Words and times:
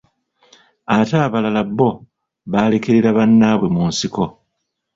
Ate 0.95 1.15
abalala 1.25 1.61
bo 1.77 1.89
baalekerera 2.51 3.09
banabwe 3.17 3.67
mu 3.75 3.83
nsiko. 3.89 4.23